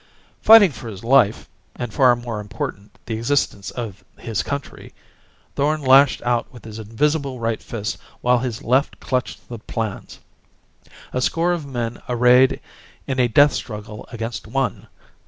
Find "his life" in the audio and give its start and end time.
0.89-1.47